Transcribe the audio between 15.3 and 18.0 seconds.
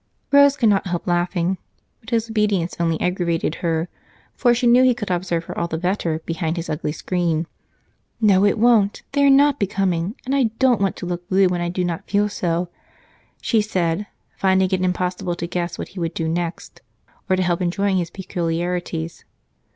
to guess what he would do next or to help enjoying